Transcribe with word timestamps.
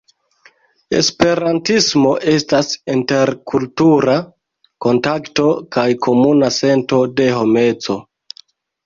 Esperantismo 0.99 2.13
estas 2.31 2.71
interkultura 2.93 4.15
kontakto 4.87 5.47
kaj 5.77 5.85
komuna 6.07 6.51
sento 6.57 7.03
de 7.21 7.29
homeco. 7.37 7.99